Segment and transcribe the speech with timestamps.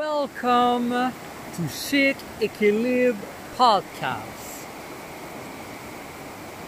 [0.00, 1.12] Welcome
[1.56, 3.20] to Chic Equilibre
[3.58, 4.64] Podcast.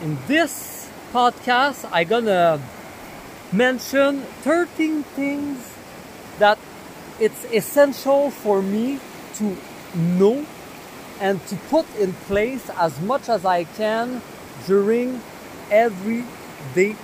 [0.02, 2.60] In this podcast, I'm gonna
[3.50, 5.72] mention 13 things
[6.40, 6.58] that
[7.18, 9.00] it's essential for me
[9.36, 9.56] to
[9.96, 10.44] know
[11.18, 14.20] and to put in place as much as I can
[14.66, 15.22] during
[15.70, 16.26] every
[16.74, 16.96] day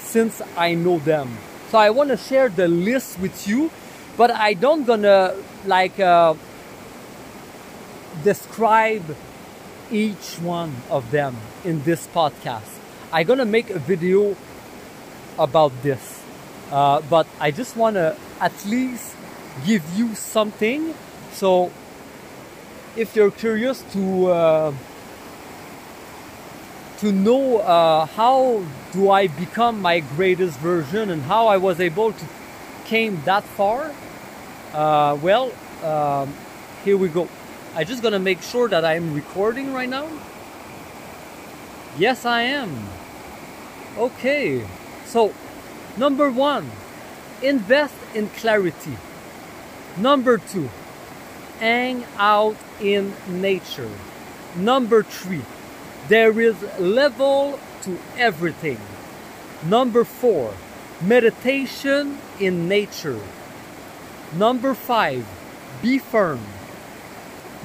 [0.00, 1.38] since I know them.
[1.70, 3.70] So I want to share the list with you,
[4.16, 5.34] but I don't gonna
[5.66, 6.34] like uh,
[8.22, 9.16] describe
[9.90, 12.78] each one of them in this podcast.
[13.12, 14.36] I'm gonna make a video
[15.38, 16.22] about this,
[16.70, 19.16] uh, but I just want to at least
[19.66, 20.94] give you something.
[21.32, 21.72] So
[22.96, 24.72] if you're curious to uh,
[26.98, 28.62] to know uh, how
[28.92, 32.24] do I become my greatest version and how I was able to
[32.84, 33.90] came that far,
[34.72, 36.34] uh, well, um,
[36.84, 37.28] here we go.
[37.74, 40.08] I'm just gonna make sure that I'm recording right now.
[41.98, 42.88] Yes, I am.
[43.96, 44.66] Okay,
[45.06, 45.32] so
[45.96, 46.70] number one,
[47.42, 48.96] invest in clarity.
[49.96, 50.68] Number two,
[51.60, 53.90] hang out in nature.
[54.56, 55.42] Number three,
[56.08, 58.78] there is level to everything.
[59.64, 60.52] Number four,
[61.00, 63.20] meditation in nature.
[64.34, 65.26] Number five,
[65.82, 66.40] be firm.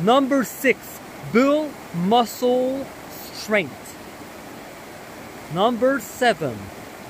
[0.02, 1.00] Number six,
[1.32, 2.86] build muscle
[3.34, 3.96] strength.
[5.54, 6.58] Number seven,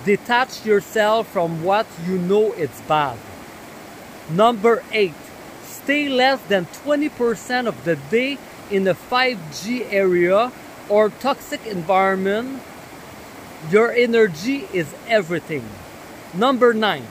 [0.06, 3.18] detach yourself from what you know it's bad.
[4.30, 5.16] Number eight,
[5.64, 8.38] stay less than 20% of the day
[8.72, 10.52] in a 5G area
[10.88, 12.62] or toxic environment,
[13.70, 15.68] your energy is everything.
[16.34, 17.08] Number nine,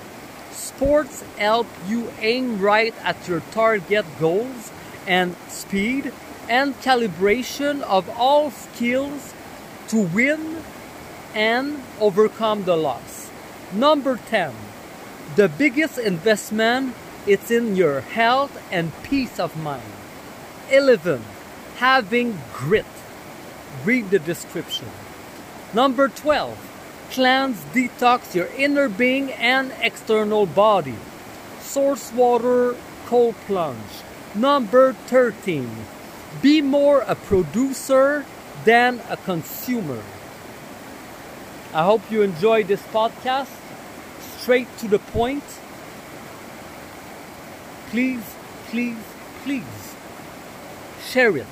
[0.52, 4.70] sports help you aim right at your target goals
[5.08, 6.12] and speed
[6.48, 9.34] and calibration of all skills
[9.88, 10.62] to win
[11.34, 13.30] and overcome the loss.
[13.72, 14.54] Number 10,
[15.34, 16.94] the biggest investment
[17.26, 19.82] is in your health and peace of mind.
[20.70, 21.22] 11,
[21.76, 22.86] having grit
[23.84, 24.88] read the description.
[25.74, 26.67] Number 12,
[27.10, 30.96] cleanse, detox your inner being and external body.
[31.60, 34.02] Source water, cold plunge.
[34.34, 35.70] Number 13,
[36.42, 38.24] be more a producer
[38.64, 40.02] than a consumer.
[41.74, 43.54] I hope you enjoy this podcast.
[44.38, 45.44] Straight to the point.
[47.90, 48.24] Please,
[48.68, 49.02] please,
[49.44, 49.94] please
[51.04, 51.46] share it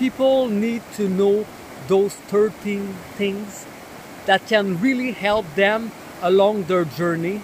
[0.00, 1.44] people need to know
[1.86, 2.88] those 13
[3.20, 3.66] things
[4.26, 5.92] that can really help them
[6.22, 7.40] along their journey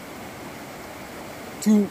[1.62, 1.88] to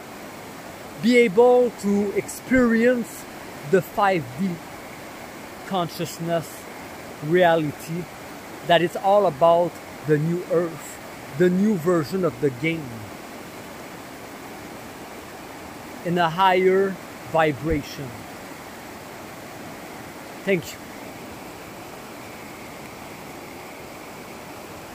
[1.01, 3.23] be able to experience
[3.71, 4.55] the 5D
[5.67, 6.63] consciousness
[7.25, 8.03] reality
[8.67, 9.71] that it's all about
[10.07, 10.97] the new earth,
[11.37, 12.89] the new version of the game
[16.05, 16.95] in a higher
[17.31, 18.07] vibration.
[20.45, 20.84] Thank you.